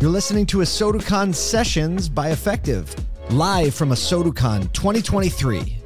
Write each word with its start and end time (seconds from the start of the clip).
You're 0.00 0.12
listening 0.12 0.46
to 0.46 0.58
ASOTUCon 0.58 1.34
Sessions 1.34 2.08
by 2.08 2.30
Effectv, 2.30 2.86
live 3.30 3.74
from 3.74 3.88
ASOTUCon 3.88 4.72
2023. 4.72 5.76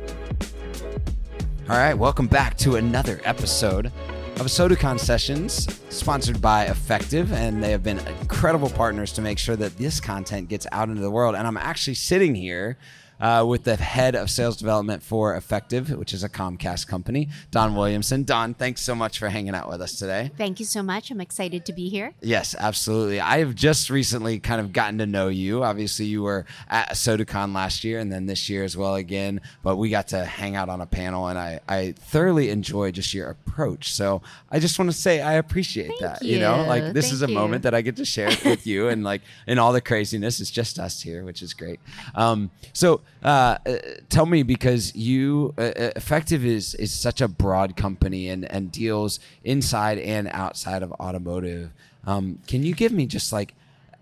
All 1.71 1.79
right, 1.79 1.95
welcome 1.95 2.27
back 2.27 2.59
to 2.59 2.77
another 2.77 3.23
episode 3.25 3.87
of 3.87 4.43
ASOTUCon 4.43 5.01
Sessions, 5.01 5.67
sponsored 5.89 6.43
by 6.43 6.67
Effectv, 6.67 7.31
and 7.31 7.65
they 7.65 7.71
have 7.71 7.83
been 7.83 8.01
incredible 8.21 8.69
partners 8.69 9.13
to 9.13 9.23
make 9.23 9.39
sure 9.39 9.57
that 9.57 9.79
this 9.79 9.99
content 9.99 10.51
gets 10.51 10.67
out 10.73 10.91
into 10.91 11.01
the 11.01 11.11
world. 11.11 11.35
And 11.35 11.47
I'm 11.47 11.57
actually 11.57 11.95
sitting 11.95 12.35
here 12.35 12.77
uh, 13.23 13.45
with 13.47 13.63
the 13.63 13.77
head 13.77 14.17
of 14.17 14.29
sales 14.29 14.57
development 14.57 15.01
for 15.01 15.39
Effectv, 15.39 15.97
which 15.97 16.13
is 16.13 16.25
a 16.25 16.29
Comcast 16.29 16.89
company, 16.89 17.29
Dawn 17.53 17.77
Williamson. 17.77 18.25
Dawn, 18.25 18.53
thanks 18.53 18.83
so 18.83 18.97
much 18.97 19.21
for 19.21 19.29
hanging 19.29 19.55
out 19.55 19.69
with 19.69 19.81
us 19.81 19.97
today. 19.97 20.33
Thank 20.37 20.59
you 20.59 20.67
so 20.67 20.83
much. 20.83 21.11
I'm 21.13 21.21
excited 21.21 21.65
to 21.67 21.73
be 21.73 21.89
here. 21.89 22.15
Yes, 22.21 22.57
absolutely. 22.59 23.21
I 23.21 23.39
have 23.39 23.55
just 23.55 23.91
recently 23.91 24.41
kind 24.41 24.61
of 24.61 24.73
gotten 24.73 24.99
to 24.99 25.07
know 25.07 25.29
you. 25.29 25.63
Obviously, 25.63 26.07
you 26.07 26.25
were 26.25 26.45
at 26.69 26.91
ASOTUCon 26.91 27.55
last 27.55 27.85
year 27.85 28.01
and 28.01 28.13
then 28.13 28.27
this 28.27 28.51
year 28.51 28.65
as 28.65 28.77
well 28.77 28.97
again, 28.97 29.41
but 29.63 29.77
we 29.77 29.89
got 29.89 30.09
to 30.09 30.25
hang 30.25 30.57
out 30.57 30.69
on 30.69 30.81
a 30.81 30.87
panel 30.87 31.29
and 31.29 31.39
I, 31.39 31.61
I 31.69 31.93
thoroughly 31.93 32.51
enjoy 32.51 32.91
just 32.91 33.15
your 33.15 33.31
approach. 33.31 33.93
So 33.93 34.21
I 34.51 34.59
just 34.59 34.81
want 34.81 34.91
to 34.91 34.97
say 34.97 35.21
I 35.21 35.35
appreciate 35.35 35.89
Thank 35.89 36.01
that. 36.01 36.23
You. 36.23 36.41
know, 36.41 36.65
like 36.67 36.93
this 36.93 37.07
Thank 37.07 37.15
is 37.15 37.23
a 37.23 37.29
you. 37.29 37.35
moment 37.35 37.63
that 37.63 37.75
I 37.75 37.83
get 37.83 37.95
to 37.97 38.05
share 38.05 38.31
with 38.45 38.67
you 38.67 38.89
and 38.89 39.05
like 39.05 39.23
in 39.47 39.61
all 39.61 39.73
the 39.73 39.81
craziness, 39.81 40.41
it's 40.41 40.51
just 40.51 40.81
us 40.81 41.01
here, 41.01 41.25
which 41.25 41.41
is 41.41 41.55
great. 41.55 41.79
Um, 42.17 42.51
so 42.73 43.01
uh, 43.23 43.59
uh, 43.67 43.77
tell 44.09 44.27
me 44.27 44.43
because 44.43 44.95
you 44.95 45.55
uh, 45.57 45.63
uh, 45.63 45.91
Effectv 45.93 46.45
is 46.45 46.75
is 46.75 46.93
such 46.93 47.21
a 47.21 47.29
broad 47.29 47.77
company 47.77 48.29
and 48.29 48.51
and 48.51 48.73
deals 48.73 49.21
inside 49.45 49.99
and 49.99 50.29
outside 50.33 50.83
of 50.83 50.93
automotive. 50.93 51.71
Um, 52.05 52.41
can 52.47 52.65
you 52.65 52.75
give 52.75 52.93
me 52.93 53.07
just 53.07 53.33
like 53.33 53.55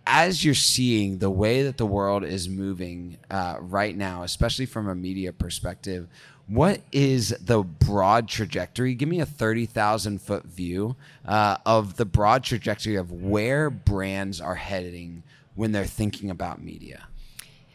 as 0.07 0.45
you're 0.45 0.55
seeing 0.55 1.19
the 1.19 1.31
way 1.31 1.63
that 1.63 1.77
the 1.77 1.87
world 1.87 2.25
is 2.25 2.49
moving 2.49 3.19
uh, 3.31 3.59
right 3.61 3.95
now 3.95 4.23
especially 4.23 4.65
from 4.65 4.89
a 4.89 4.95
media 4.95 5.33
perspective 5.33 6.09
what 6.51 6.81
is 6.91 7.29
the 7.41 7.63
broad 7.63 8.27
trajectory? 8.27 8.95
Give 8.95 9.09
me 9.09 9.21
a 9.21 9.27
30000 9.27 10.21
foot 10.21 10.45
view 10.47 10.97
uh, 11.25 11.59
of 11.65 11.95
the 11.97 12.05
broad 12.05 12.43
trajectory 12.43 12.97
of 12.97 13.13
where 13.13 13.71
brands 13.71 14.41
are 14.41 14.57
heading 14.57 15.23
when 15.55 15.71
they're 15.71 15.85
thinking 15.85 16.29
about 16.29 16.61
media. 16.61 17.07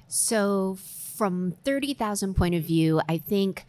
So, 0.10 0.78
from 1.16 1.54
30,000 1.64 2.34
point 2.34 2.56
of 2.56 2.64
view, 2.64 3.02
I 3.08 3.18
think 3.18 3.66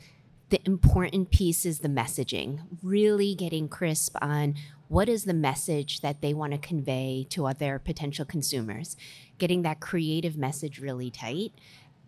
the 0.49 0.61
important 0.65 1.31
piece 1.31 1.65
is 1.65 1.81
the 1.81 1.89
messaging, 1.89 2.61
really 2.83 3.35
getting 3.35 3.69
crisp 3.69 4.17
on 4.21 4.55
what 4.89 5.09
is 5.09 5.25
the 5.25 5.35
message 5.35 6.01
that 6.01 6.21
they 6.21 6.33
want 6.33 6.53
to 6.53 6.59
convey 6.59 7.27
to 7.31 7.47
other 7.47 7.81
potential 7.81 8.25
consumers, 8.25 8.97
getting 9.39 9.63
that 9.63 9.81
creative 9.81 10.37
message 10.37 10.79
really 10.79 11.11
tight 11.11 11.53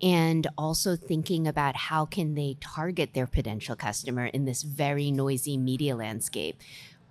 and 0.01 0.47
also 0.57 0.95
thinking 0.95 1.49
about 1.49 1.75
how 1.75 2.05
can 2.05 2.35
they 2.35 2.57
target 2.61 3.15
their 3.15 3.27
potential 3.27 3.75
customer 3.75 4.27
in 4.27 4.45
this 4.45 4.63
very 4.63 5.11
noisy 5.11 5.57
media 5.57 5.97
landscape. 5.97 6.61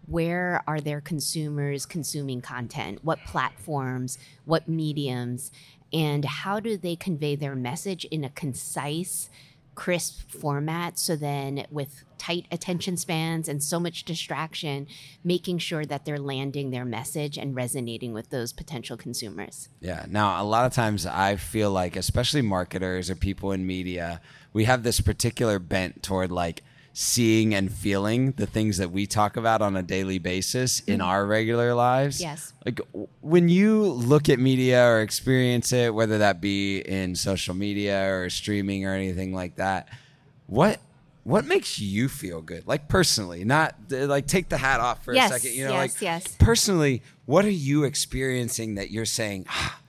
Where 0.05 0.63
are 0.65 0.79
their 0.79 1.01
consumers 1.01 1.85
consuming 1.85 2.39
content? 2.39 3.03
What 3.03 3.19
platforms? 3.25 4.17
What 4.45 4.69
mediums 4.69 5.51
and 5.93 6.25
how 6.25 6.59
do 6.59 6.77
they 6.77 6.95
convey 6.95 7.35
their 7.35 7.55
message 7.55 8.05
in 8.05 8.23
a 8.23 8.29
concise 8.29 9.29
crisp 9.75 10.31
format 10.31 10.97
so 10.97 11.15
then 11.15 11.63
with 11.69 12.03
tight 12.17 12.47
attention 12.51 12.97
spans 12.97 13.47
and 13.47 13.61
so 13.61 13.79
much 13.79 14.03
distraction 14.03 14.87
making 15.23 15.59
sure 15.59 15.85
that 15.85 16.03
they're 16.03 16.17
landing 16.17 16.71
their 16.71 16.83
message 16.83 17.37
and 17.37 17.55
resonating 17.55 18.11
with 18.11 18.31
those 18.31 18.51
potential 18.51 18.97
consumers 18.97 19.69
Yeah. 19.79 20.05
Now, 20.09 20.41
a 20.41 20.43
lot 20.43 20.65
of 20.65 20.73
times 20.73 21.05
I 21.05 21.35
feel 21.35 21.71
like, 21.71 21.95
especially 21.95 22.41
marketers 22.41 23.11
or 23.11 23.15
people 23.15 23.51
in 23.51 23.67
media, 23.67 24.19
we 24.51 24.65
have 24.65 24.81
this 24.81 24.99
particular 24.99 25.59
bent 25.59 26.01
toward 26.01 26.31
like 26.31 26.63
seeing 26.99 27.53
and 27.53 27.71
feeling 27.71 28.31
the 28.37 28.47
things 28.47 28.79
that 28.79 28.89
we 28.89 29.05
talk 29.05 29.37
about 29.37 29.61
on 29.61 29.77
a 29.77 29.83
daily 29.83 30.17
basis 30.17 30.79
in 30.79 30.99
our 30.99 31.27
regular 31.27 31.75
lives. 31.75 32.19
Yes. 32.19 32.53
Like 32.65 32.81
when 33.21 33.49
you 33.49 33.83
look 33.83 34.29
at 34.29 34.39
media 34.39 34.83
or 34.83 35.01
experience 35.01 35.71
it, 35.71 35.93
whether 35.93 36.17
that 36.17 36.41
be 36.41 36.79
in 36.79 37.13
social 37.13 37.53
media 37.53 38.11
or 38.11 38.31
streaming 38.31 38.87
or 38.87 38.93
anything 38.93 39.31
like 39.31 39.57
that, 39.57 39.89
what 40.47 40.79
what 41.23 41.45
makes 41.45 41.77
you 41.77 42.09
feel 42.09 42.41
good? 42.41 42.65
Like 42.65 42.87
personally, 42.87 43.45
not 43.45 43.75
like 43.91 44.25
take 44.25 44.49
the 44.49 44.57
hat 44.57 44.79
off 44.79 45.05
for 45.05 45.13
Yes, 45.13 45.29
a 45.29 45.33
second. 45.35 45.55
You 45.55 45.65
know, 45.65 45.73
yes, 45.73 45.93
like 45.93 46.01
yes. 46.01 46.35
personally, 46.39 47.03
what 47.27 47.45
are 47.45 47.51
you 47.51 47.83
experiencing 47.83 48.73
that 48.73 48.89
you're 48.89 49.05
saying, 49.05 49.45
ah, 49.49 49.79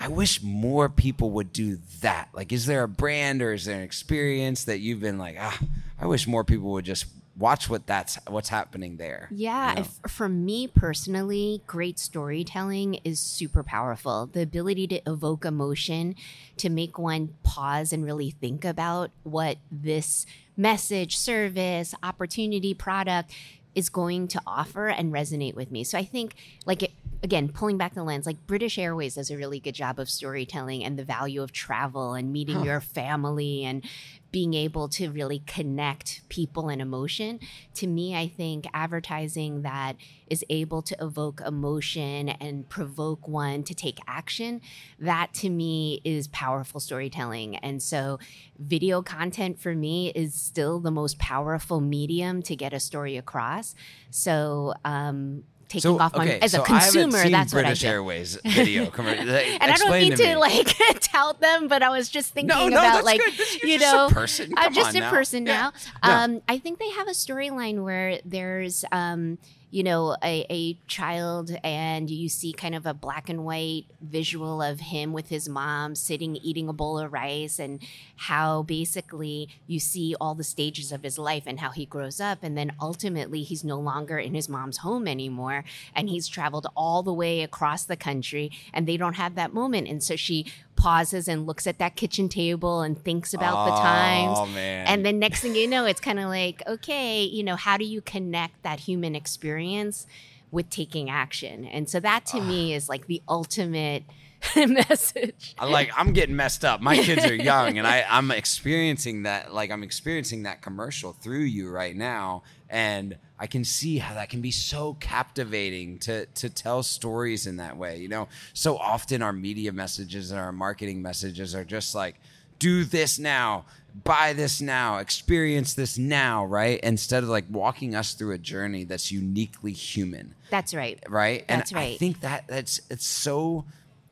I 0.00 0.08
wish 0.08 0.42
more 0.42 0.88
people 0.88 1.30
would 1.32 1.52
do 1.52 1.76
that? 2.00 2.30
Like, 2.32 2.54
is 2.54 2.64
there 2.64 2.84
a 2.84 2.88
brand 2.88 3.42
or 3.42 3.52
is 3.52 3.66
there 3.66 3.76
an 3.76 3.82
experience 3.82 4.64
that 4.64 4.78
you've 4.78 5.00
been 5.00 5.18
like, 5.18 5.36
ah, 5.38 5.60
I 5.98 6.06
wish 6.06 6.26
more 6.26 6.44
people 6.44 6.70
would 6.72 6.84
just 6.84 7.06
watch 7.36 7.68
what 7.68 7.86
that's 7.86 8.16
what's 8.28 8.48
happening 8.48 8.96
there? 8.96 9.28
Yeah, 9.30 9.70
you 9.70 9.74
know? 9.76 9.80
if, 9.82 10.10
for 10.10 10.28
me 10.28 10.68
personally, 10.68 11.62
great 11.66 11.98
storytelling 11.98 12.94
is 13.04 13.18
super 13.18 13.62
powerful. 13.62 14.26
The 14.26 14.42
ability 14.42 14.86
to 14.88 15.00
evoke 15.06 15.44
emotion, 15.44 16.14
to 16.58 16.68
make 16.68 16.98
one 16.98 17.34
pause 17.42 17.92
and 17.92 18.04
really 18.04 18.30
think 18.30 18.64
about 18.64 19.10
what 19.22 19.58
this 19.70 20.26
message, 20.56 21.16
service, 21.16 21.94
opportunity, 22.02 22.74
product 22.74 23.32
is 23.74 23.88
going 23.88 24.28
to 24.28 24.40
offer 24.46 24.86
and 24.88 25.12
resonate 25.12 25.54
with 25.54 25.70
me. 25.70 25.82
So 25.82 25.98
I 25.98 26.04
think, 26.04 26.36
like, 26.64 26.84
it, 26.84 26.92
again, 27.24 27.48
pulling 27.48 27.78
back 27.78 27.94
the 27.94 28.04
lens, 28.04 28.26
like 28.26 28.46
British 28.46 28.78
Airways 28.78 29.14
does 29.14 29.30
a 29.30 29.36
really 29.36 29.58
good 29.58 29.74
job 29.74 29.98
of 29.98 30.10
storytelling 30.10 30.84
and 30.84 30.98
the 30.98 31.04
value 31.04 31.42
of 31.42 31.52
travel 31.52 32.12
and 32.12 32.30
meeting 32.30 32.62
your 32.62 32.80
family 32.80 33.64
and 33.64 33.82
being 34.30 34.52
able 34.52 34.88
to 34.88 35.10
really 35.10 35.38
connect 35.46 36.28
people 36.28 36.68
and 36.68 36.82
emotion. 36.82 37.40
To 37.74 37.86
me, 37.86 38.14
I 38.14 38.28
think 38.28 38.66
advertising 38.74 39.62
that 39.62 39.96
is 40.26 40.44
able 40.50 40.82
to 40.82 40.96
evoke 41.00 41.40
emotion 41.40 42.28
and 42.28 42.68
provoke 42.68 43.26
one 43.26 43.62
to 43.62 43.74
take 43.74 44.00
action, 44.06 44.60
that 44.98 45.32
to 45.34 45.48
me 45.48 46.02
is 46.04 46.28
powerful 46.28 46.78
storytelling. 46.78 47.56
And 47.56 47.82
so, 47.82 48.18
video 48.58 49.02
content 49.02 49.60
for 49.60 49.74
me 49.74 50.12
is 50.14 50.34
still 50.34 50.78
the 50.78 50.90
most 50.90 51.18
powerful 51.18 51.80
medium 51.80 52.42
to 52.42 52.54
get 52.54 52.72
a 52.72 52.80
story 52.80 53.16
across. 53.16 53.74
So, 54.10 54.74
um, 54.84 55.44
taking 55.68 56.00
off 56.00 56.16
my 56.16 56.38
as 56.38 56.54
a 56.54 56.56
so 56.58 56.62
I 56.62 56.66
consumer, 56.66 57.18
seen 57.18 57.32
that's 57.32 57.52
British 57.52 57.82
what 57.82 57.88
I 57.88 57.90
do. 57.90 57.94
Airways 57.94 58.38
video. 58.44 58.86
commer- 58.90 59.16
And 59.18 59.62
I 59.70 59.76
don't 59.76 59.90
mean 59.92 60.10
to, 60.12 60.16
to, 60.16 60.38
like 60.38 60.74
tout 61.00 61.40
them, 61.40 61.68
but 61.68 61.82
I 61.82 61.90
was 61.90 62.08
just 62.08 62.32
thinking 62.32 62.56
no, 62.56 62.68
about 62.68 62.94
that's 62.94 63.04
like 63.04 63.20
good. 63.20 63.32
This- 63.34 63.62
you're 63.62 63.70
you 63.72 63.76
a 63.76 63.80
know. 63.80 64.08
I'm 64.56 64.74
just 64.74 64.96
a 64.96 65.08
person 65.10 65.46
Yeah. 65.46 65.52
now. 65.52 65.72
No. 66.02 66.34
Um, 66.34 66.42
I 66.48 66.58
think 66.58 66.78
they 66.78 66.90
have 66.90 67.08
a 67.08 67.12
storyline 67.12 67.82
where 67.82 68.20
there's 68.24 68.84
um, 68.92 69.38
you 69.74 69.82
know, 69.82 70.16
a, 70.22 70.46
a 70.50 70.74
child 70.86 71.50
and 71.64 72.08
you 72.08 72.28
see 72.28 72.52
kind 72.52 72.76
of 72.76 72.86
a 72.86 72.94
black 72.94 73.28
and 73.28 73.44
white 73.44 73.86
visual 74.00 74.62
of 74.62 74.78
him 74.78 75.12
with 75.12 75.30
his 75.30 75.48
mom 75.48 75.96
sitting 75.96 76.36
eating 76.36 76.68
a 76.68 76.72
bowl 76.72 76.96
of 76.96 77.12
rice 77.12 77.58
and 77.58 77.82
how 78.14 78.62
basically 78.62 79.48
you 79.66 79.80
see 79.80 80.14
all 80.20 80.36
the 80.36 80.44
stages 80.44 80.92
of 80.92 81.02
his 81.02 81.18
life 81.18 81.42
and 81.44 81.58
how 81.58 81.70
he 81.70 81.84
grows 81.84 82.20
up. 82.20 82.38
And 82.44 82.56
then 82.56 82.70
ultimately 82.80 83.42
he's 83.42 83.64
no 83.64 83.80
longer 83.80 84.16
in 84.16 84.32
his 84.32 84.48
mom's 84.48 84.76
home 84.78 85.08
anymore 85.08 85.64
and 85.92 86.08
he's 86.08 86.28
traveled 86.28 86.68
all 86.76 87.02
the 87.02 87.12
way 87.12 87.42
across 87.42 87.82
the 87.82 87.96
country 87.96 88.52
and 88.72 88.86
they 88.86 88.96
don't 88.96 89.14
have 89.14 89.34
that 89.34 89.52
moment. 89.52 89.88
And 89.88 90.04
so 90.04 90.14
she 90.14 90.46
pauses 90.84 91.28
and 91.28 91.46
looks 91.46 91.66
at 91.66 91.78
that 91.78 91.96
kitchen 91.96 92.28
table 92.28 92.82
and 92.82 93.02
thinks 93.02 93.32
about 93.32 93.64
the 93.64 93.70
times 93.80 94.36
Oh, 94.38 94.46
man. 94.46 94.86
and 94.86 95.04
then 95.06 95.18
next 95.18 95.40
thing 95.40 95.54
you 95.54 95.66
know, 95.66 95.86
it's 95.86 96.00
kind 96.00 96.18
of 96.20 96.26
like, 96.28 96.62
okay, 96.66 97.24
you 97.24 97.42
know, 97.42 97.56
how 97.56 97.78
do 97.78 97.84
you 97.86 98.02
connect 98.02 98.62
that 98.64 98.80
human 98.80 99.14
experience 99.14 100.06
with 100.50 100.68
taking 100.68 101.08
action? 101.08 101.64
And 101.64 101.88
so 101.88 102.00
that 102.00 102.26
to 102.26 102.40
me 102.40 102.74
is 102.74 102.88
like 102.88 103.06
the 103.06 103.22
ultimate 103.26 104.04
message. 104.56 105.54
I 105.58 105.64
like 105.64 105.90
I'm 105.96 106.12
getting 106.12 106.36
messed 106.36 106.64
up. 106.66 106.82
My 106.82 106.96
kids 106.98 107.24
are 107.24 107.34
young 107.34 107.78
and 107.78 107.86
I 107.86 108.04
I'm 108.08 108.30
experiencing 108.30 109.22
that 109.22 109.54
like 109.54 109.70
I'm 109.70 109.82
experiencing 109.82 110.42
that 110.42 110.60
commercial 110.60 111.12
through 111.14 111.44
you 111.44 111.70
right 111.70 111.96
now 111.96 112.42
and 112.68 113.16
I 113.38 113.46
can 113.46 113.64
see 113.64 113.98
how 113.98 114.14
that 114.14 114.28
can 114.30 114.40
be 114.40 114.50
so 114.52 114.94
captivating 115.00 115.98
to 116.00 116.26
to 116.26 116.48
tell 116.48 116.82
stories 116.82 117.46
in 117.46 117.56
that 117.56 117.76
way. 117.76 117.98
You 117.98 118.08
know, 118.08 118.28
so 118.52 118.76
often 118.78 119.22
our 119.22 119.32
media 119.32 119.72
messages 119.72 120.30
and 120.30 120.38
our 120.40 120.52
marketing 120.52 121.02
messages 121.02 121.54
are 121.54 121.64
just 121.64 121.94
like 121.94 122.16
do 122.60 122.84
this 122.84 123.18
now, 123.18 123.64
buy 124.04 124.32
this 124.32 124.60
now, 124.60 124.98
experience 124.98 125.74
this 125.74 125.98
now, 125.98 126.44
right? 126.44 126.78
Instead 126.84 127.24
of 127.24 127.28
like 127.28 127.44
walking 127.50 127.96
us 127.96 128.14
through 128.14 128.32
a 128.32 128.38
journey 128.38 128.84
that's 128.84 129.10
uniquely 129.10 129.72
human 129.72 130.36
That's 130.50 130.72
right. 130.72 131.02
right? 131.08 131.44
That's 131.48 131.72
and 131.72 131.80
I 131.80 131.96
think 131.96 132.20
that 132.20 132.46
that's 132.46 132.80
it's 132.90 133.06
so. 133.06 133.64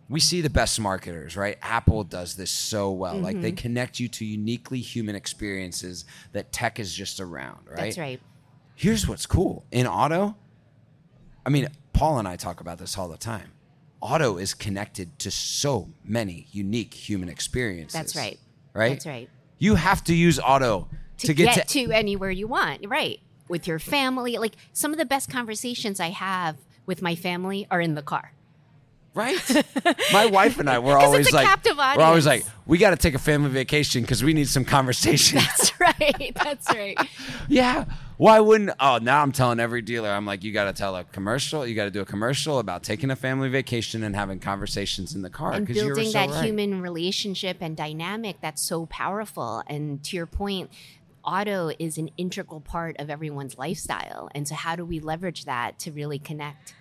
We 0.09 0.21
see 0.21 0.43
the 0.43 0.51
best 0.51 0.79
marketers, 0.79 1.39
right? 1.39 1.57
Apple 1.63 2.05
does 2.05 2.35
this 2.35 2.51
so 2.51 2.91
well. 2.91 3.17
Like 3.19 3.37
Mm-hmm. 3.37 3.43
they 3.43 3.53
connect 3.53 3.99
you 3.99 4.09
to 4.09 4.25
uniquely 4.27 4.81
human 4.81 5.15
experiences 5.15 6.05
that 6.33 6.53
tech 6.53 6.79
is 6.79 6.93
just 6.93 7.19
around, 7.21 7.61
right? 7.67 7.77
That's 7.77 7.99
right. 7.99 8.21
Here's 8.75 9.07
what's 9.07 9.27
cool 9.27 9.65
in 9.71 9.87
auto. 9.87 10.37
I 11.45 11.51
mean, 11.51 11.69
Paul 11.93 12.19
and 12.19 12.27
I 12.27 12.37
talk 12.37 12.61
about 12.61 12.79
this 12.79 12.97
all 12.99 13.09
the 13.09 13.17
time. 13.17 13.53
auto 14.01 14.37
is 14.37 14.53
connected 14.53 15.19
to 15.21 15.31
so 15.31 15.89
many 16.05 16.47
unique 16.51 16.93
human 16.93 17.29
experiences. 17.29 17.93
That's 17.93 18.17
right. 18.17 18.39
Right? 18.75 18.91
That's 18.91 19.07
right. 19.07 19.31
You 19.59 19.77
have 19.77 20.03
to 20.05 20.15
use 20.15 20.41
auto 20.41 20.89
to, 21.19 21.27
to, 21.29 21.35
get, 21.35 21.55
get, 21.55 21.69
to, 21.69 21.87
to 21.87 21.93
anywhere 21.93 22.31
you 22.31 22.49
want. 22.49 22.87
Right. 22.89 23.21
With 23.49 23.67
your 23.67 23.79
family. 23.79 24.39
Like 24.39 24.57
some 24.73 24.93
of 24.93 24.99
the 24.99 25.05
best 25.05 25.31
conversations 25.31 26.01
I 26.01 26.09
have 26.09 26.57
with 26.85 27.01
my 27.01 27.15
family 27.15 27.67
are 27.71 27.81
in 27.81 27.95
the 27.95 28.03
car. 28.03 28.33
Right. 29.15 29.65
My 30.13 30.27
wife 30.27 30.59
and 30.59 30.71
I 30.71 30.79
were 30.79 30.97
always 30.97 31.33
like, 31.33 31.47
captive 31.47 31.77
we're 31.77 32.03
always 32.03 32.25
like, 32.25 32.45
we 32.65 32.79
got 32.79 32.91
to 32.91 32.97
take 32.97 33.15
a 33.15 33.19
family 33.19 33.51
vacation 33.51 34.03
because 34.03 34.25
we 34.25 34.33
need 34.33 34.49
some 34.49 34.65
conversation. 34.65 35.39
That's 35.39 35.79
right. 35.81 36.33
That's 36.35 36.69
right. 36.71 36.97
yeah. 37.49 37.85
Why 38.17 38.41
wouldn't? 38.41 38.71
Oh, 38.81 38.99
now 39.03 39.23
I'm 39.23 39.33
telling 39.33 39.61
every 39.61 39.83
dealer, 39.83 40.09
I'm 40.09 40.25
like, 40.25 40.45
you 40.45 40.53
got 40.53 40.65
to 40.65 40.73
tell 40.73 40.97
a 40.97 41.05
commercial. 41.05 41.67
You 41.67 41.75
got 41.75 41.85
to 41.85 41.91
do 41.91 42.01
a 42.01 42.07
commercial 42.07 42.59
about 42.59 42.85
taking 42.85 43.11
a 43.11 43.17
family 43.17 43.49
vacation 43.49 44.03
and 44.03 44.15
having 44.15 44.39
conversations 44.39 45.15
in 45.15 45.23
the 45.23 45.31
car. 45.31 45.53
And 45.53 45.67
building 45.67 46.07
so 46.07 46.13
that 46.13 46.31
right. 46.31 46.45
human 46.45 46.81
relationship 46.81 47.59
and 47.61 47.77
dynamic 47.77 48.37
that's 48.41 48.63
so 48.63 48.87
powerful. 48.87 49.63
And 49.67 50.03
to 50.05 50.17
your 50.17 50.27
point, 50.27 50.71
auto 51.25 51.71
is 51.79 51.99
an 51.99 52.11
integral 52.17 52.61
part 52.61 52.97
of 52.99 53.11
everyone's 53.11 53.59
lifestyle. 53.59 54.31
And 54.35 54.47
so, 54.47 54.55
how 54.55 54.77
do 54.77 54.85
we 54.85 55.01
leverage 55.01 55.45
that 55.45 55.79
to 55.81 55.93
really 55.93 56.19
connect? 56.19 56.75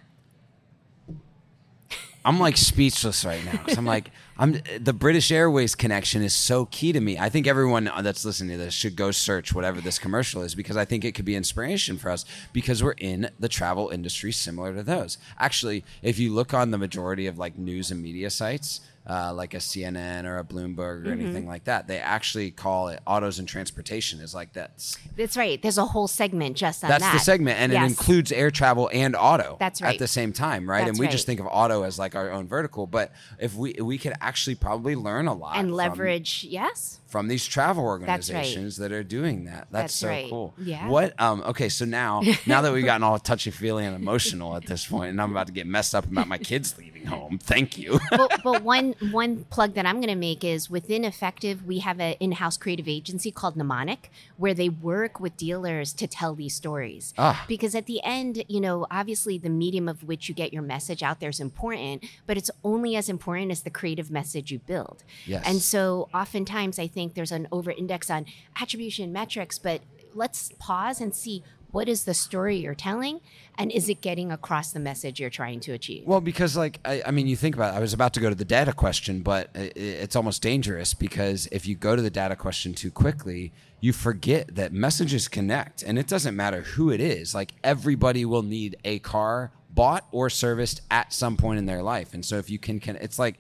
I'm 2.24 2.40
like 2.40 2.56
speechless 2.56 3.26
right 3.26 3.44
now. 3.44 3.60
I'm 3.76 3.86
like, 3.86 4.12
I'm 4.38 4.62
the 4.80 4.94
British 4.94 5.32
Airways 5.32 5.74
connection 5.74 6.22
is 6.22 6.34
so 6.34 6.66
key 6.66 6.92
to 6.92 7.00
me. 7.00 7.18
I 7.18 7.30
think 7.30 7.48
everyone 7.48 7.90
that's 8.02 8.24
listening 8.24 8.58
to 8.58 8.64
this 8.64 8.74
should 8.74 8.96
go 8.96 9.12
search 9.12 9.54
whatever 9.54 9.82
this 9.82 9.98
commercial 9.98 10.44
is 10.44 10.54
because 10.54 10.78
I 10.78 10.86
think 10.86 11.04
it 11.04 11.14
could 11.16 11.26
be 11.26 11.36
inspiration 11.36 11.98
for 11.98 12.12
us 12.12 12.26
because 12.54 12.84
we're 12.84 12.92
in 12.94 13.32
the 13.40 13.50
travel 13.50 13.90
industry 13.90 14.32
similar 14.32 14.74
to 14.76 14.84
those. 14.84 15.18
Actually, 15.40 15.84
if 16.04 16.20
you 16.20 16.32
look 16.32 16.54
on 16.54 16.72
the 16.72 16.78
majority 16.78 17.26
of 17.26 17.40
like 17.40 17.58
news 17.58 17.90
and 17.90 18.02
media 18.02 18.30
sites, 18.30 18.82
uh, 19.10 19.34
like 19.34 19.54
a 19.54 19.58
CNN 19.58 20.26
or 20.26 20.38
a 20.38 20.44
Bloomberg 20.44 20.78
or 20.80 21.12
Mm-hmm. 21.12 21.22
anything 21.22 21.48
like 21.48 21.64
that, 21.66 21.88
they 21.88 21.98
actually 22.00 22.52
call 22.52 22.90
it 22.90 23.00
autos 23.08 23.40
and 23.40 23.48
transportation. 23.48 24.20
Is 24.20 24.34
like 24.36 24.54
that's 24.54 24.98
That's 25.18 25.36
right. 25.36 25.62
There's 25.62 25.78
a 25.78 25.86
whole 25.86 26.08
segment 26.08 26.56
just 26.58 26.84
on 26.84 26.90
that's 26.90 27.04
that. 27.04 27.14
the 27.14 27.20
segment, 27.20 27.60
and 27.60 27.74
it 27.74 27.82
includes 27.82 28.32
air 28.32 28.52
travel 28.52 28.90
and 28.94 29.16
auto. 29.16 29.58
That's 29.60 29.82
right 29.82 29.94
At 29.94 30.00
the 30.00 30.08
same 30.08 30.34
time, 30.34 30.70
right? 30.70 30.88
and 30.88 30.98
we 31.00 31.06
right. 31.06 31.12
just 31.12 31.26
think 31.26 31.40
of 31.40 31.48
auto 31.50 31.84
as 31.84 31.98
like 32.00 32.16
our 32.16 32.32
own 32.32 32.48
vertical, 32.48 32.86
but 32.88 33.12
if 33.40 33.56
we 33.56 33.74
we 33.82 33.98
could 33.98 34.14
actually 34.22 34.56
probably 34.56 34.96
learn 34.96 35.28
a 35.28 35.34
lot 35.34 35.58
and 35.58 35.70
from- 35.70 35.76
leverage, 35.76 36.44
yes. 36.48 37.00
from, 37.08 37.28
these 37.28 37.46
travel 37.46 37.84
That's 38.00 38.30
right. 38.30 38.36
organizations 38.38 38.78
that 38.78 38.92
are 38.92 39.04
doing 39.04 39.46
that. 39.46 39.68
That's, 39.72 39.72
That's 39.72 39.96
so 39.96 40.08
right. 40.08 40.30
cool. 40.30 40.54
Yeah. 40.58 40.88
What? 40.88 41.20
Um. 41.20 41.42
Okay. 41.48 41.70
So 41.70 41.86
now, 41.86 42.22
now 42.46 42.62
that 42.62 42.72
we've 42.72 42.86
gotten 42.86 43.04
all 43.04 43.18
touchy 43.20 43.52
feely 43.52 43.86
and 43.86 43.96
emotional 43.96 44.56
at 44.56 44.66
this 44.66 44.86
point, 44.86 45.10
and 45.10 45.22
I'm 45.22 45.32
about 45.32 45.48
to 45.48 45.54
get 45.54 45.66
messed 45.68 45.94
up 45.96 46.06
about 46.06 46.28
my 46.28 46.38
kids 46.38 46.76
leaving 46.78 47.06
home. 47.06 47.38
Thank 47.40 47.78
you. 47.78 48.00
but, 48.12 48.42
but 48.44 48.64
one 49.12 49.22
one 49.22 49.46
plug 49.46 49.76
that 49.76 49.86
I'm 49.86 49.98
going 49.98 50.08
to 50.08 50.16
make 50.16 50.44
is 50.44 50.70
within 50.70 51.04
Effectv, 51.04 51.64
we 51.66 51.80
have 51.80 52.00
an 52.00 52.16
in-house 52.20 52.58
creative 52.58 52.88
agency 52.88 53.32
called 53.32 53.56
Mnemonic, 53.56 54.12
where 54.38 54.54
they 54.54 54.70
work 54.70 55.20
with 55.20 55.38
dealers 55.38 55.94
to 55.94 56.08
tell 56.08 56.34
these 56.34 56.56
stories. 56.56 57.14
Ah. 57.18 57.46
Because 57.48 57.76
at 57.76 57.86
the 57.86 58.04
end, 58.04 58.44
you 58.48 58.60
know, 58.60 58.88
obviously 58.90 59.38
the 59.38 59.50
medium 59.50 59.88
of 59.88 60.04
which 60.04 60.28
you 60.28 60.34
get 60.36 60.52
your 60.54 60.64
message 60.64 61.04
out 61.04 61.20
there 61.20 61.30
is 61.30 61.40
important, 61.40 62.04
but 62.26 62.38
it's 62.38 62.52
only 62.64 62.96
as 62.96 63.10
important 63.10 63.52
as 63.52 63.62
the 63.62 63.70
creative 63.70 64.10
message 64.10 64.52
you 64.52 64.60
build. 64.60 65.04
Yes. 65.26 65.44
And 65.46 65.62
so 65.62 66.10
oftentimes 66.14 66.80
I 66.80 66.88
think 66.88 67.14
there's 67.14 67.32
an 67.32 67.48
over-index 67.52 68.10
on 68.10 68.26
attribution 68.60 69.12
metrics, 69.14 69.60
but 69.60 69.82
let's 70.14 70.52
pause 70.60 71.00
and 71.00 71.16
see 71.16 71.44
what 71.72 71.88
is 71.90 72.04
the 72.04 72.14
story 72.14 72.58
you're 72.58 72.76
telling 72.76 73.20
and 73.58 73.72
is 73.72 73.90
it 73.90 74.02
getting 74.02 74.32
across 74.32 74.72
the 74.72 74.80
message 74.80 75.20
you're 75.20 75.30
trying 75.30 75.60
to 75.62 75.74
achieve? 75.74 76.04
Well, 76.06 76.22
because 76.22 76.56
like 76.58 76.80
I, 76.86 77.02
I 77.06 77.12
mean, 77.12 77.28
you 77.28 77.36
think 77.36 77.56
about. 77.56 77.74
it. 77.74 77.78
I 77.78 77.80
was 77.80 77.94
about 77.94 78.14
to 78.14 78.20
go 78.20 78.30
to 78.30 78.36
the 78.36 78.46
data 78.46 78.74
question, 78.74 79.22
but 79.22 79.50
i- 79.56 79.60
i 79.60 79.72
it's 79.76 80.16
almost 80.16 80.42
dangerous 80.42 80.94
because 80.94 81.48
if 81.52 81.66
you 81.68 81.76
go 81.76 81.96
to 81.96 82.02
the 82.02 82.10
data 82.10 82.36
question 82.36 82.74
too 82.74 82.92
quickly, 82.92 83.52
you 83.80 83.94
forget 83.94 84.56
that 84.56 84.72
messages 84.74 85.28
connect, 85.28 85.84
and 85.84 85.98
it 86.00 86.08
doesn't 86.08 86.36
matter 86.36 86.62
who 86.62 86.90
it 86.92 87.02
is. 87.02 87.34
Like 87.36 87.54
everybody 87.64 88.26
will 88.26 88.44
need 88.44 88.78
a 88.86 89.00
car 89.00 89.52
bought 89.74 90.06
or 90.12 90.30
serviced 90.30 90.82
at 90.92 91.14
some 91.14 91.38
point 91.38 91.58
in 91.60 91.66
their 91.66 91.82
life, 91.84 92.14
and 92.14 92.26
so 92.26 92.38
if 92.38 92.50
you 92.50 92.60
can, 92.60 92.80
can 92.80 92.96
it's 92.98 93.18
like, 93.20 93.38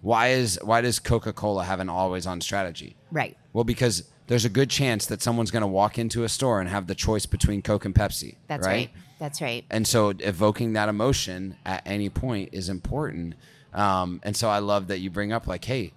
why 0.00 0.28
is 0.28 0.58
why 0.62 0.80
does 0.82 0.98
Coca 0.98 1.32
Cola 1.32 1.64
have 1.64 1.80
an 1.80 1.88
always 1.88 2.26
on 2.26 2.40
strategy? 2.40 2.96
Right. 3.10 3.36
Well, 3.52 3.64
because 3.64 4.04
there's 4.26 4.44
a 4.44 4.48
good 4.48 4.70
chance 4.70 5.06
that 5.06 5.22
someone's 5.22 5.50
going 5.50 5.62
to 5.62 5.66
walk 5.66 5.98
into 5.98 6.24
a 6.24 6.28
store 6.28 6.60
and 6.60 6.68
have 6.68 6.86
the 6.86 6.94
choice 6.94 7.26
between 7.26 7.62
Coke 7.62 7.84
and 7.84 7.94
Pepsi. 7.94 8.36
That's 8.46 8.66
right. 8.66 8.90
That's 9.18 9.40
right. 9.40 9.64
And 9.70 9.86
so 9.86 10.10
evoking 10.18 10.72
that 10.74 10.88
emotion 10.88 11.56
at 11.64 11.82
any 11.86 12.08
point 12.08 12.50
is 12.52 12.68
important. 12.68 13.34
Um, 13.72 14.20
and 14.22 14.36
so 14.36 14.48
I 14.48 14.58
love 14.58 14.88
that 14.88 14.98
you 14.98 15.10
bring 15.10 15.32
up 15.32 15.46
like, 15.46 15.64
hey, 15.64 15.92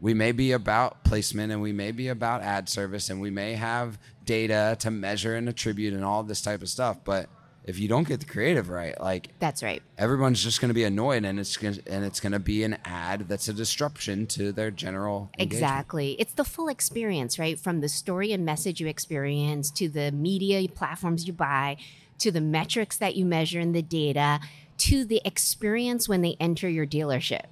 we 0.00 0.14
may 0.14 0.32
be 0.32 0.52
about 0.52 1.04
placement 1.04 1.52
and 1.52 1.62
we 1.62 1.72
may 1.72 1.92
be 1.92 2.08
about 2.08 2.42
ad 2.42 2.68
service 2.68 3.08
and 3.08 3.20
we 3.20 3.30
may 3.30 3.54
have 3.54 3.98
data 4.24 4.76
to 4.80 4.90
measure 4.90 5.36
and 5.36 5.48
attribute 5.48 5.94
and 5.94 6.04
all 6.04 6.24
this 6.24 6.42
type 6.42 6.62
of 6.62 6.68
stuff. 6.68 6.98
But 7.04 7.28
if 7.64 7.78
you 7.78 7.86
don't 7.88 8.08
get 8.08 8.20
the 8.20 8.26
creative 8.26 8.68
right, 8.68 9.00
like 9.00 9.28
That's 9.38 9.62
right. 9.62 9.82
everyone's 9.96 10.42
just 10.42 10.60
going 10.60 10.68
to 10.70 10.74
be 10.74 10.84
annoyed 10.84 11.24
and 11.24 11.38
it's 11.38 11.56
gonna, 11.56 11.76
and 11.86 12.04
it's 12.04 12.18
going 12.20 12.32
to 12.32 12.38
be 12.40 12.64
an 12.64 12.76
ad 12.84 13.28
that's 13.28 13.48
a 13.48 13.52
disruption 13.52 14.26
to 14.28 14.50
their 14.52 14.70
general 14.70 15.30
engagement. 15.38 15.52
Exactly. 15.52 16.16
It's 16.18 16.32
the 16.32 16.44
full 16.44 16.68
experience, 16.68 17.38
right? 17.38 17.58
From 17.58 17.80
the 17.80 17.88
story 17.88 18.32
and 18.32 18.44
message 18.44 18.80
you 18.80 18.86
experience 18.88 19.70
to 19.72 19.88
the 19.88 20.10
media 20.10 20.68
platforms 20.68 21.26
you 21.26 21.32
buy 21.32 21.76
to 22.18 22.30
the 22.30 22.40
metrics 22.40 22.96
that 22.98 23.14
you 23.16 23.24
measure 23.24 23.60
in 23.60 23.72
the 23.72 23.82
data 23.82 24.40
to 24.78 25.04
the 25.04 25.20
experience 25.24 26.08
when 26.08 26.22
they 26.22 26.36
enter 26.40 26.68
your 26.68 26.86
dealership, 26.86 27.44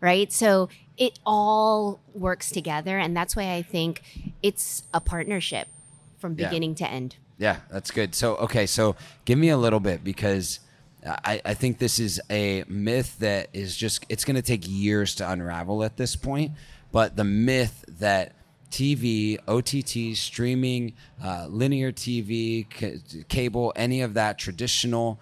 right? 0.00 0.32
So 0.32 0.68
it 0.96 1.18
all 1.26 2.00
works 2.14 2.50
together. 2.50 2.98
And 2.98 3.16
that's 3.16 3.34
why 3.34 3.52
I 3.52 3.62
think 3.62 4.02
it's 4.42 4.84
a 4.94 5.00
partnership 5.00 5.68
from 6.18 6.36
Yeah. 6.38 6.48
beginning 6.48 6.74
to 6.76 6.88
end. 6.88 7.16
Yeah, 7.38 7.58
that's 7.70 7.90
good. 7.90 8.14
So, 8.14 8.36
okay, 8.36 8.66
so 8.66 8.96
give 9.24 9.38
me 9.38 9.50
a 9.50 9.56
little 9.56 9.80
bit 9.80 10.02
because 10.02 10.60
I, 11.04 11.40
I 11.44 11.54
think 11.54 11.78
this 11.78 11.98
is 11.98 12.20
a 12.30 12.64
myth 12.66 13.18
that 13.18 13.48
is 13.52 13.76
just, 13.76 14.04
it's 14.08 14.24
going 14.24 14.36
to 14.36 14.42
take 14.42 14.66
years 14.66 15.14
to 15.16 15.30
unravel 15.30 15.84
at 15.84 15.96
this 15.96 16.16
point. 16.16 16.52
But 16.92 17.16
the 17.16 17.24
myth 17.24 17.84
that 17.98 18.32
TV, 18.70 19.38
OTT, 19.46 20.16
streaming, 20.16 20.94
uh, 21.22 21.46
linear 21.48 21.92
TV, 21.92 22.66
c- 22.74 23.24
cable, 23.28 23.72
any 23.76 24.00
of 24.00 24.14
that 24.14 24.38
traditional 24.38 25.20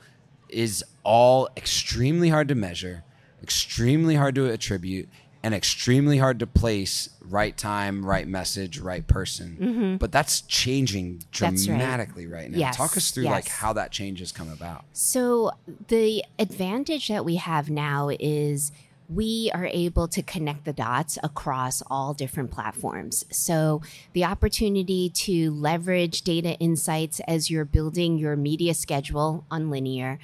is 0.49 0.85
all 1.03 1.49
extremely 1.57 2.29
hard 2.29 2.49
to 2.49 2.55
measure, 2.55 3.03
extremely 3.43 4.15
hard 4.15 4.35
to 4.37 4.47
attribute, 4.47 5.09
and 5.45 5.55
extremely 5.55 6.17
hard 6.17 6.39
to 6.39 6.47
place 6.47 7.11
right 7.21 7.55
time, 7.55 8.05
right 8.05 8.27
message, 8.27 8.79
right 8.79 9.07
person. 9.07 9.99
But 9.99 10.11
that's 10.11 10.41
changing 10.41 11.05
Mm-hmm. 11.05 11.45
That's 11.45 11.69
right. 11.69 11.77
dramatically 11.77 12.27
right, 12.27 12.51
now. 12.51 12.59
Yes, 12.59 12.77
Talk 12.77 12.97
us 12.97 13.11
through 13.11 13.25
like 13.25 13.47
how 13.49 13.75
that 13.75 13.91
change 13.91 14.21
has 14.21 14.33
come 14.33 14.51
about. 14.51 14.85
So, 14.95 15.53
the 15.89 16.25
advantage 16.39 17.09
that 17.09 17.25
we 17.25 17.37
have 17.37 17.69
now 17.69 18.09
is 18.19 18.73
we 19.09 19.51
are 19.53 19.67
able 19.67 20.09
to 20.09 20.23
connect 20.23 20.65
the 20.65 20.73
dots 20.73 21.19
across 21.23 21.83
all 21.91 22.15
different 22.15 22.51
platforms. 22.51 23.27
So, 23.31 23.83
the 24.15 24.25
opportunity 24.25 25.11
to 25.11 25.51
leverage 25.51 26.23
data 26.23 26.53
insights 26.59 27.21
as 27.29 27.51
you're 27.51 27.67
building 27.67 28.17
your 28.17 28.37
media 28.37 28.73
schedule 28.73 29.45
on 29.51 29.69
linear 29.69 30.19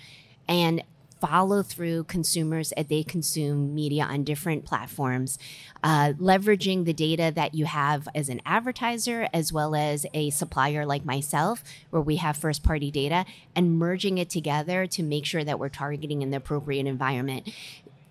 and 0.49 0.83
follow 1.21 1.63
through 1.63 2.05
consumers 2.05 2.73
as 2.73 2.87
they 2.87 3.03
consume 3.03 3.75
media 3.75 4.05
on 4.05 4.25
different 4.25 4.65
platforms, 4.65 5.39
uh, 5.83 6.13
leveraging 6.19 6.85
the 6.85 6.93
data 6.93 7.33
that 7.35 7.55
you 7.55 7.67
have 7.67 8.09
as 8.15 8.29
an 8.29 8.41
advertiser 8.47 9.29
as 9.33 9.53
well 9.53 9.75
as 9.75 10.07
a 10.15 10.31
supplier 10.31 10.87
like 10.87 11.05
myself, 11.05 11.63
where 11.91 12.03
we 12.03 12.17
have 12.17 12.37
first 12.37 12.63
party 12.63 12.91
data, 12.91 13.25
and 13.55 13.79
merging 13.79 14.19
it 14.19 14.31
together 14.31 14.87
to 14.87 15.03
make 15.03 15.27
sure 15.27 15.45
that 15.45 15.59
we're 15.59 15.69
targeting 15.69 16.23
in 16.23 16.31
the 16.31 16.39
appropriate 16.39 16.87
environment. 16.87 17.51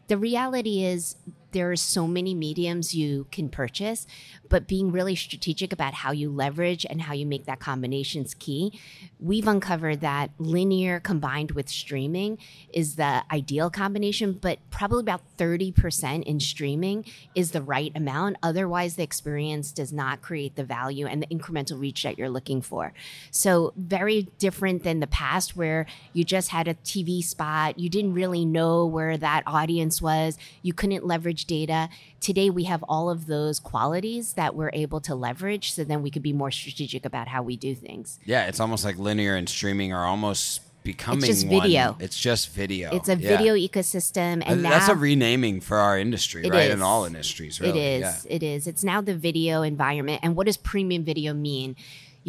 The 0.08 0.18
reality 0.18 0.84
is, 0.84 1.16
there 1.52 1.72
are 1.72 1.76
so 1.76 2.08
many 2.08 2.34
mediums 2.34 2.94
you 2.94 3.28
can 3.32 3.50
purchase, 3.50 4.06
but 4.50 4.68
being 4.68 4.92
really 4.92 5.16
strategic 5.16 5.74
about 5.74 5.94
how 5.94 6.12
you 6.12 6.30
leverage 6.30 6.86
and 6.90 7.02
how 7.02 7.14
you 7.14 7.26
make 7.26 7.46
that 7.46 7.60
combination 7.60 8.24
is 8.24 8.34
key. 8.34 8.80
We've 9.20 9.48
uncovered 9.48 10.02
that 10.02 10.32
linear 10.38 11.00
combined 11.00 11.52
with 11.52 11.70
streaming 11.70 12.38
is 12.74 12.96
the 12.96 13.24
ideal 13.32 13.70
combination, 13.70 14.34
but 14.34 14.60
probably 14.70 15.02
about 15.02 15.22
30% 15.38 16.24
in 16.24 16.40
streaming 16.40 17.06
is 17.36 17.52
the 17.52 17.62
right 17.62 17.92
amount. 17.96 18.38
Otherwise, 18.44 18.96
the 18.96 19.04
experience 19.04 19.72
does 19.72 19.92
not 19.92 20.22
create 20.22 20.56
the 20.56 20.64
value 20.64 21.06
and 21.06 21.22
the 21.22 21.28
incremental 21.28 21.80
reach 21.80 22.04
that 22.04 22.18
you're 22.18 22.30
looking 22.30 22.62
for. 22.62 22.94
So, 23.32 23.74
very 23.76 24.24
different 24.38 24.84
than 24.84 25.00
the 25.00 25.08
past 25.08 25.56
where 25.56 25.86
you 26.14 26.24
just 26.24 26.50
had 26.50 26.68
a 26.68 26.74
TV 26.76 27.24
spot, 27.24 27.80
you 27.80 27.90
didn't 27.90 28.14
really 28.14 28.46
know 28.46 28.86
where 28.86 29.18
that 29.18 29.44
audience 29.46 30.02
was, 30.02 30.38
you 30.62 30.74
couldn't 30.74 31.06
leverage 31.06 31.39
data. 31.48 31.90
Today, 32.20 32.50
we 32.50 32.66
have 32.66 32.84
all 32.88 33.10
of 33.10 33.26
those 33.28 33.60
qualities 33.60 34.34
that 34.34 34.56
we're 34.56 34.72
able 34.74 35.00
to 35.02 35.16
leverage 35.16 35.72
so 35.74 35.84
then 35.84 36.02
we 36.02 36.10
could 36.12 36.22
be 36.24 36.34
more 36.34 36.52
strategic 36.52 37.06
about 37.06 37.28
how 37.28 37.42
we 37.44 37.56
do 37.58 37.76
things. 37.76 38.20
Yeah, 38.26 38.46
it's 38.48 38.60
almost 38.60 38.84
like 38.86 38.98
linear 38.98 39.36
and 39.36 39.48
streaming 39.48 39.94
are 39.94 40.06
almost 40.06 40.62
becoming 40.84 41.30
it's 41.30 41.42
just 41.42 41.48
one. 41.48 41.62
video. 41.64 41.98
It's 42.00 42.18
just 42.20 42.50
video. 42.52 42.90
It's 42.96 43.10
a 43.10 43.16
Yeah. 43.18 43.38
video 43.38 43.54
ecosystem, 43.54 44.18
and 44.18 44.44
And 44.44 44.64
now 44.64 44.70
that's 44.72 44.88
a 44.88 44.96
renaming 44.96 45.60
for 45.62 45.78
our 45.78 46.00
industry, 46.00 46.44
right? 46.50 46.68
is. 46.70 46.74
In 46.74 46.82
all 46.82 47.06
industries, 47.06 47.60
really. 47.60 47.80
It 47.80 48.04
is. 48.04 48.26
Yeah. 48.26 48.36
It 48.36 48.44
is. 48.44 48.66
It's 48.68 48.84
now 48.84 49.02
the 49.02 49.14
video 49.16 49.62
environment. 49.62 50.22
And 50.24 50.36
what 50.36 50.48
does 50.48 50.58
premium 50.58 51.04
video 51.04 51.34
mean? 51.34 51.76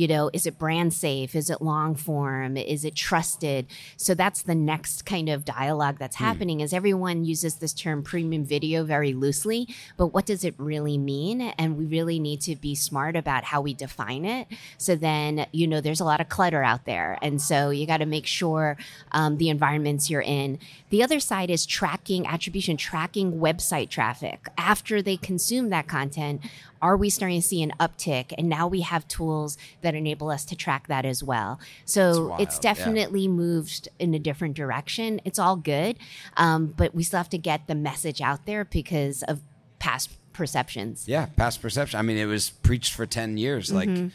You 0.01 0.09
know, 0.09 0.31
is 0.33 0.47
it 0.47 0.59
brand 0.59 0.95
safe? 0.95 1.35
Is 1.37 1.51
it 1.51 1.61
long 1.61 1.95
form? 1.95 2.57
Is 2.57 2.87
it 2.87 2.95
trusted? 2.95 3.67
So 3.99 4.15
that's 4.15 4.41
the 4.41 4.55
next 4.55 5.05
kind 5.05 5.29
of 5.29 5.45
dialogue 5.45 5.97
that's 5.99 6.17
Hmm. 6.17 6.25
happening 6.25 6.61
is 6.61 6.73
everyone 6.73 7.27
uses 7.27 7.57
this 7.57 7.75
term 7.75 8.03
premium 8.03 8.43
video 8.47 8.83
very 8.83 9.13
loosely, 9.13 9.69
but 9.99 10.07
what 10.07 10.25
does 10.25 10.43
it 10.43 10.55
really 10.57 10.97
mean? 10.97 11.43
And 11.59 11.77
we 11.77 11.85
really 11.85 12.19
need 12.19 12.41
to 12.49 12.57
be 12.57 12.75
smart 12.75 13.15
about 13.15 13.45
how 13.45 13.61
we 13.61 13.75
define 13.75 14.25
it. 14.25 14.47
So 14.79 14.97
then, 14.97 15.45
you 15.53 15.67
know, 15.67 15.83
there's 15.83 16.01
a 16.01 16.07
lot 16.07 16.23
of 16.23 16.31
clutter 16.31 16.63
out 16.63 16.87
there. 16.87 17.19
And 17.21 17.43
so 17.43 17.69
you 17.69 17.87
got 17.87 17.99
to 17.99 18.07
make 18.07 18.27
sure 18.27 18.79
um, 19.13 19.37
the 19.37 19.51
environments 19.51 20.09
you're 20.09 20.23
in. 20.23 20.59
The 20.89 21.03
other 21.03 21.21
side 21.21 21.51
is 21.51 21.67
tracking 21.67 22.27
attribution, 22.27 22.79
tracking 22.79 23.33
website 23.33 23.91
traffic. 23.91 24.49
After 24.57 25.03
they 25.03 25.19
consume 25.19 25.69
that 25.69 25.89
content, 25.89 26.41
are 26.83 26.97
we 26.97 27.11
starting 27.11 27.41
to 27.41 27.47
see 27.47 27.63
an 27.63 27.73
uptick? 27.81 28.33
And 28.39 28.49
now 28.49 28.67
we 28.67 28.81
have 28.81 29.07
tools 29.09 29.59
that 29.83 29.95
enable 29.95 30.31
us 30.31 30.45
to 30.47 30.57
track 30.57 30.89
that 30.89 31.05
as 31.05 31.23
well. 31.23 31.61
So 31.85 32.37
it's 32.39 32.57
yeah. 32.57 32.75
definitely 32.75 33.29
moved 33.29 33.89
in 33.99 34.15
a 34.15 34.19
different 34.19 34.55
direction. 34.55 35.21
It's 35.25 35.39
all 35.39 35.57
good, 35.57 35.99
um, 36.37 36.69
but 36.69 36.95
we 36.95 37.03
still 37.03 37.19
have 37.19 37.31
to 37.31 37.39
get 37.39 37.67
the 37.67 37.75
message 37.75 38.21
out 38.21 38.47
there 38.47 38.65
because 38.65 39.23
of 39.25 39.41
past 39.79 40.11
perceptions. 40.33 41.07
Yeah, 41.07 41.27
past 41.37 41.61
perception. 41.61 41.99
I 41.99 42.03
mean, 42.03 42.17
it 42.17 42.27
was 42.27 42.51
preached 42.51 42.95
for 42.95 43.07
10 43.07 43.37
years. 43.37 43.73
Like, 43.73 43.89
Mm-hmm. 43.89 44.09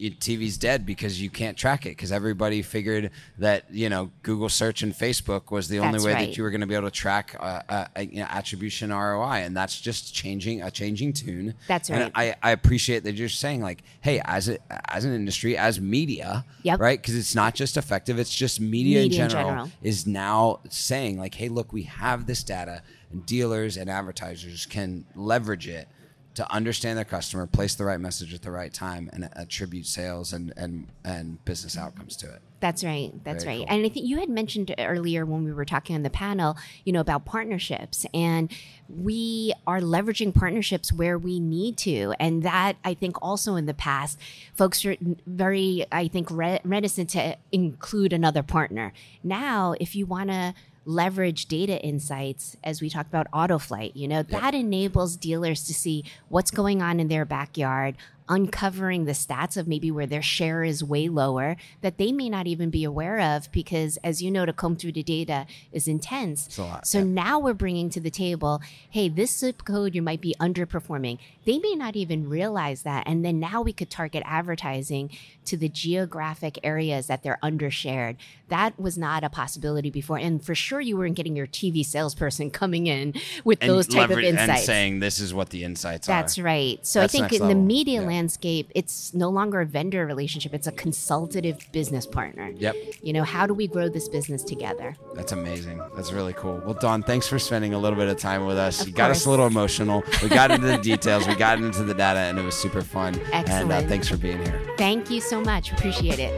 Y- 0.00 0.16
TV's 0.18 0.56
dead 0.58 0.86
because 0.86 1.20
you 1.20 1.28
can't 1.30 1.56
track 1.56 1.86
it 1.86 1.90
because 1.90 2.12
everybody 2.12 2.62
figured 2.62 3.10
that, 3.38 3.64
you 3.70 3.88
know, 3.88 4.10
Google 4.22 4.48
search 4.48 4.82
and 4.82 4.92
Facebook 4.92 5.50
was 5.50 5.68
the 5.68 5.78
only 5.80 5.98
way 6.04 6.12
right. 6.12 6.26
that 6.28 6.36
you 6.36 6.42
were 6.42 6.50
going 6.50 6.60
to 6.60 6.66
be 6.66 6.74
able 6.74 6.88
to 6.88 6.90
track 6.96 7.36
uh, 7.40 7.60
uh, 7.68 7.86
uh, 7.96 8.00
you 8.00 8.20
know, 8.20 8.26
attribution 8.30 8.90
ROI. 8.90 9.38
And 9.44 9.56
that's 9.56 9.80
just 9.80 10.14
changing, 10.14 10.62
a 10.62 10.70
changing 10.70 11.12
tune. 11.14 11.54
That's 11.68 11.90
And 11.90 12.12
right. 12.16 12.36
I, 12.42 12.50
I 12.50 12.50
appreciate 12.52 13.04
that 13.04 13.14
you're 13.14 13.28
saying, 13.28 13.60
like, 13.62 13.82
hey, 14.00 14.20
as, 14.24 14.48
a, 14.48 14.58
as 14.92 15.04
an 15.04 15.14
industry, 15.14 15.56
as 15.56 15.80
media, 15.80 16.44
Yep. 16.62 16.78
right? 16.80 17.00
Because 17.00 17.16
it's 17.16 17.34
not 17.34 17.54
just 17.54 17.76
Effectv, 17.76 18.18
it's 18.18 18.34
just 18.34 18.60
media, 18.60 18.72
Media 18.82 19.00
in 19.00 19.04
in 19.06 19.10
general, 19.30 19.48
general. 19.50 19.70
is 19.82 20.06
now 20.06 20.60
saying, 20.68 21.18
like, 21.18 21.34
hey, 21.34 21.48
look, 21.48 21.72
we 21.72 21.82
have 21.84 22.26
this 22.26 22.42
data, 22.44 22.82
and 23.10 23.26
dealers 23.26 23.76
and 23.76 23.90
advertisers 23.90 24.64
can 24.66 25.04
leverage 25.14 25.66
it 25.68 25.88
to 26.34 26.50
understand 26.52 26.96
their 26.98 27.04
customer, 27.04 27.46
place 27.46 27.74
the 27.74 27.84
right 27.84 28.00
message 28.00 28.32
at 28.32 28.42
the 28.42 28.50
right 28.50 28.72
time, 28.72 29.10
and 29.12 29.28
attribute 29.34 29.86
sales 29.86 30.32
and 30.32 30.52
and 30.56 30.88
and 31.04 31.44
business 31.44 31.76
outcomes 31.76 32.16
to 32.16 32.32
it. 32.32 32.40
That's 32.62 32.84
right. 32.84 33.12
That's 33.24 33.42
Very 33.42 33.58
right. 33.58 33.66
cool. 33.66 33.76
And 33.76 33.84
I 33.84 33.88
think 33.88 34.06
you 34.06 34.20
had 34.20 34.28
mentioned 34.28 34.72
earlier 34.78 35.26
when 35.26 35.42
we 35.42 35.52
were 35.52 35.64
talking 35.64 35.96
on 35.96 36.04
the 36.04 36.10
panel, 36.10 36.56
you 36.84 36.92
know, 36.92 37.00
about 37.00 37.24
partnerships. 37.24 38.06
And 38.14 38.52
we 38.88 39.52
are 39.66 39.80
leveraging 39.80 40.32
partnerships 40.32 40.92
where 40.92 41.18
we 41.18 41.40
need 41.40 41.76
to. 41.78 42.14
And 42.20 42.44
that, 42.44 42.76
I 42.84 42.94
think, 42.94 43.20
also 43.20 43.56
in 43.56 43.66
the 43.66 43.74
past, 43.74 44.16
folks 44.54 44.84
are 44.84 44.96
very, 45.26 45.84
I 45.90 46.06
think, 46.06 46.30
re- 46.30 46.60
reticent 46.62 47.10
to 47.10 47.36
include 47.50 48.12
another 48.12 48.44
partner. 48.44 48.92
Now, 49.24 49.74
if 49.80 49.96
you 49.96 50.06
want 50.06 50.30
to 50.30 50.54
leverage 50.84 51.46
data 51.46 51.80
insights 51.82 52.56
as 52.64 52.80
we 52.80 52.90
talked 52.90 53.08
about 53.08 53.30
autoflight 53.32 53.92
you 53.94 54.08
know? 54.08 54.22
That 54.22 54.54
enables 54.54 55.16
dealers 55.16 55.64
to 55.64 55.74
see 55.74 56.04
what's 56.28 56.50
going 56.50 56.82
on 56.82 57.00
in 57.00 57.08
their 57.08 57.24
backyard 57.24 57.96
uncovering 58.28 59.04
the 59.04 59.12
stats 59.12 59.56
of 59.56 59.66
maybe 59.66 59.90
where 59.90 60.06
their 60.06 60.22
share 60.22 60.64
is 60.64 60.82
way 60.82 61.08
lower 61.08 61.56
that 61.80 61.98
they 61.98 62.12
may 62.12 62.28
not 62.28 62.46
even 62.46 62.70
be 62.70 62.84
aware 62.84 63.20
of 63.20 63.50
because 63.52 63.96
as 63.98 64.22
you 64.22 64.30
know 64.30 64.46
to 64.46 64.52
comb 64.52 64.76
through 64.76 64.92
the 64.92 65.02
data 65.02 65.46
is 65.72 65.88
intense 65.88 66.58
lot, 66.58 66.86
so 66.86 66.98
yeah. 66.98 67.04
now 67.04 67.38
we're 67.38 67.54
bringing 67.54 67.90
to 67.90 68.00
the 68.00 68.10
table 68.10 68.60
hey 68.90 69.08
this 69.08 69.36
zip 69.36 69.64
code 69.64 69.94
you 69.94 70.02
might 70.02 70.20
be 70.20 70.34
underperforming 70.40 71.18
they 71.44 71.58
may 71.58 71.74
not 71.74 71.96
even 71.96 72.28
realize 72.28 72.82
that 72.82 73.02
and 73.06 73.24
then 73.24 73.40
now 73.40 73.60
we 73.62 73.72
could 73.72 73.90
target 73.90 74.22
advertising 74.26 75.10
to 75.44 75.56
the 75.56 75.68
geographic 75.68 76.58
areas 76.62 77.06
that 77.06 77.22
they're 77.22 77.38
undershared 77.42 78.16
that 78.48 78.78
was 78.78 78.96
not 78.96 79.24
a 79.24 79.30
possibility 79.30 79.90
before 79.90 80.18
and 80.18 80.44
for 80.44 80.54
sure 80.54 80.80
you 80.80 80.96
weren't 80.96 81.16
getting 81.16 81.36
your 81.36 81.46
tv 81.46 81.84
salesperson 81.84 82.50
coming 82.62 82.86
in 82.86 83.14
with 83.44 83.60
those 83.60 83.86
type 83.86 84.10
of 84.10 84.18
insights 84.18 84.50
and 84.50 84.58
saying 84.60 85.00
this 85.00 85.18
is 85.18 85.34
what 85.34 85.50
the 85.50 85.64
insights 85.64 86.08
are. 86.08 86.12
that's 86.12 86.38
right. 86.38 86.84
So 86.86 87.00
That's 87.00 87.14
I 87.14 87.28
think 87.28 87.40
in 87.40 87.48
the 87.48 87.54
media 87.54 88.00
Yeah. 88.00 88.06
Landscape, 88.12 88.70
it's 88.74 89.14
no 89.14 89.30
longer 89.30 89.62
a 89.62 89.66
vendor 89.66 90.04
relationship; 90.06 90.52
it's 90.52 90.66
a 90.66 90.72
consultative 90.72 91.66
business 91.72 92.06
partner. 92.06 92.52
Yep. 92.56 92.76
You 93.02 93.14
know, 93.14 93.24
how 93.24 93.46
do 93.46 93.54
we 93.54 93.66
grow 93.66 93.88
this 93.88 94.06
business 94.06 94.44
together? 94.44 94.94
That's 95.14 95.32
amazing. 95.32 95.80
That's 95.96 96.12
really 96.12 96.34
cool. 96.34 96.60
Well, 96.64 96.74
Dawn, 96.74 97.02
thanks 97.02 97.26
for 97.26 97.38
spending 97.38 97.72
a 97.72 97.78
little 97.78 97.98
bit 97.98 98.08
of 98.08 98.18
time 98.18 98.44
with 98.44 98.58
us. 98.58 98.82
Of 98.82 98.88
you 98.88 98.94
got 98.94 99.10
us 99.10 99.24
a 99.24 99.30
little 99.30 99.46
emotional. 99.46 100.04
We 100.22 100.28
got 100.28 100.50
into 100.50 100.66
the 100.66 100.78
details. 100.92 101.26
We 101.26 101.34
got 101.34 101.58
into 101.58 101.84
the 101.84 101.94
data, 101.94 102.20
and 102.20 102.38
it 102.38 102.44
was 102.44 102.54
super 102.54 102.82
fun. 102.82 103.18
Excellent. 103.32 103.72
And 103.72 103.72
uh, 103.72 103.88
thanks 103.88 104.08
for 104.08 104.18
being 104.18 104.44
here. 104.44 104.60
Thank 104.76 105.10
you 105.10 105.22
so 105.22 105.40
much. 105.40 105.72
Appreciate 105.72 106.18
it. 106.18 106.32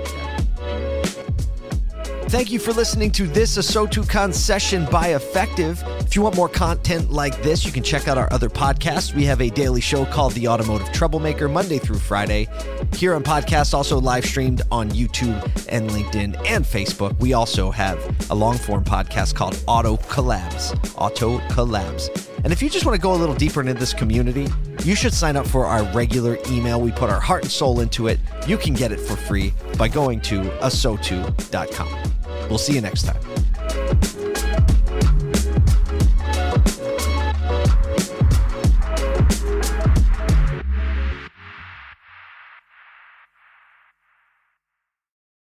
Thank 2.29 2.51
you 2.51 2.59
for 2.59 2.73
listening 2.73 3.11
to 3.13 3.27
this 3.27 3.59
ASOTUCon 3.59 4.33
session 4.33 4.87
by 4.91 5.11
Effectv. 5.11 5.94
If 6.07 6.15
you 6.17 6.23
want 6.23 6.37
more 6.37 6.49
content 6.49 7.11
like 7.11 7.43
this, 7.43 7.65
you 7.65 7.73
can 7.73 7.83
check 7.83 8.07
out 8.07 8.17
our 8.17 8.33
other 8.33 8.49
podcasts. 8.49 9.13
We 9.13 9.25
have 9.25 9.41
a 9.41 9.51
daily 9.51 9.81
show 9.81 10.05
called 10.05 10.33
The 10.35 10.47
Automotive 10.47 10.93
Troublemaker, 10.93 11.49
Monday 11.49 11.79
through 11.79 11.99
Friday. 11.99 12.47
Here 12.95 13.15
on 13.15 13.25
podcast, 13.25 13.75
also 13.75 14.01
live 14.01 14.25
streamed 14.25 14.63
on 14.71 14.91
YouTube 14.91 15.43
and 15.69 15.91
LinkedIn 15.91 16.41
and 16.47 16.65
Facebook. 16.65 17.19
We 17.19 17.33
also 17.33 17.73
have 17.73 17.99
a 18.31 18.35
long 18.35 18.57
form 18.59 18.85
podcast 18.85 19.35
called 19.35 19.61
Auto 19.67 19.97
Collabs. 19.97 20.79
Auto 20.97 21.39
Collabs. 21.49 22.31
And 22.45 22.53
if 22.53 22.63
you 22.63 22.71
just 22.71 22.87
want 22.87 22.95
to 22.95 23.03
go 23.03 23.13
a 23.13 23.17
little 23.17 23.35
deeper 23.35 23.61
into 23.61 23.75
this 23.75 23.93
community, 23.93 24.47
you 24.85 24.95
should 24.95 25.15
sign 25.15 25.35
up 25.37 25.47
for 25.47 25.67
our 25.67 25.83
regular 25.93 26.39
email. 26.49 26.81
We 26.81 26.93
put 26.93 27.11
our 27.11 27.21
heart 27.21 27.43
and 27.43 27.51
soul 27.51 27.81
into 27.81 28.07
it. 28.07 28.21
You 28.47 28.57
can 28.57 28.75
get 28.75 28.93
it 28.93 29.01
for 29.01 29.17
free 29.17 29.53
by 29.77 29.89
going 29.89 30.21
to 30.23 30.43
asotu.com. 30.61 32.13
We'll 32.49 32.59
see 32.59 32.75
you 32.75 32.83
next 32.83 33.03
time. 33.03 33.34